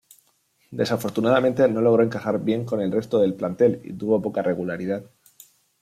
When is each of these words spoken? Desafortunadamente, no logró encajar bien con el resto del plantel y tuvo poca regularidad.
Desafortunadamente, 0.71 1.67
no 1.69 1.79
logró 1.79 2.01
encajar 2.01 2.39
bien 2.43 2.65
con 2.65 2.81
el 2.81 2.91
resto 2.91 3.19
del 3.19 3.35
plantel 3.35 3.81
y 3.83 3.93
tuvo 3.93 4.19
poca 4.19 4.41
regularidad. 4.41 5.03